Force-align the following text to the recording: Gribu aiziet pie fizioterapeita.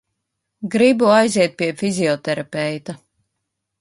Gribu 0.75 1.11
aiziet 1.19 1.53
pie 1.59 1.69
fizioterapeita. 1.81 2.99